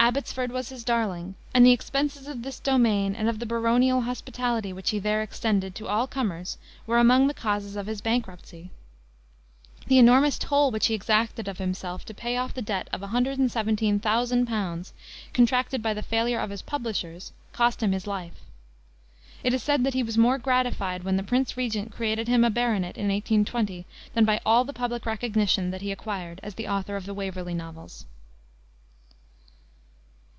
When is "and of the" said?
3.16-3.44